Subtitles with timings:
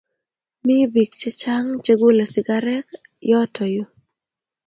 [0.65, 2.87] mii bik chichang chekule sigaretiek
[3.29, 3.89] yutoyuu